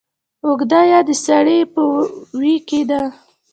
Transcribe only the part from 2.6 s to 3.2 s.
کې ده